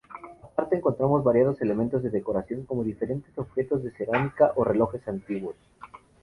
Aparte 0.45 0.75
encontramos 0.75 1.23
variados 1.23 1.61
elementos 1.61 2.01
de 2.01 2.09
decoración, 2.09 2.65
como 2.65 2.83
diferentes 2.83 3.37
objetos 3.37 3.83
de 3.83 3.91
cerámica 3.91 4.51
o 4.55 4.63
relojes 4.63 5.07
antiguos. 5.07 5.55